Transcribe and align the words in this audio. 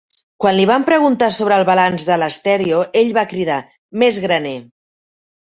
Quan 0.43 0.55
li 0.59 0.63
van 0.69 0.85
preguntar 0.87 1.27
sobre 1.35 1.59
el 1.61 1.65
balanç 1.67 2.05
de 2.07 2.17
l'estèreo, 2.23 2.81
ell 3.03 3.13
va 3.19 3.27
cridar: 3.35 3.61
més 4.05 4.21
graner. 4.27 4.57